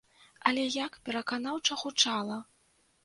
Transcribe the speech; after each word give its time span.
Але 0.51 0.63
як 0.85 0.97
пераканаўча 1.09 1.79
гучала! 1.83 2.41